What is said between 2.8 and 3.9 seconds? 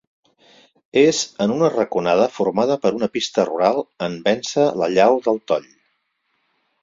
per una pista rural